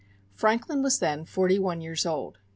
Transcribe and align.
Franklin 0.33 0.81
was 0.81 0.97
then 0.97 1.25
forty 1.25 1.59
one 1.59 1.79
years 1.79 2.07
old. 2.07 2.39